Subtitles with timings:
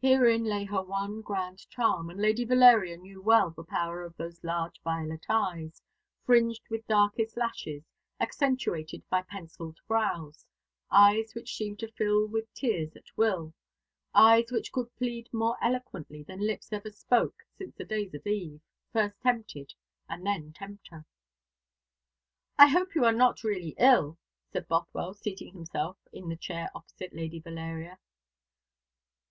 [0.00, 4.42] Herein lay her one grand charm, and Lady Valeria well knew the power of those
[4.42, 5.82] large violet eyes,
[6.24, 7.82] fringed with darkest lashes,
[8.18, 10.46] accentuated by pencilled brows
[10.90, 13.52] eyes which seemed to fill with tears at will
[14.14, 18.62] eyes which could plead more eloquently than lips ever spoke since the days of Eve,
[18.90, 19.74] first tempted
[20.08, 21.04] and then tempter.
[22.56, 24.16] "I hope you are not really ill,"
[24.50, 27.98] said Bothwell, seating himself in the chair opposite Lady Valeria.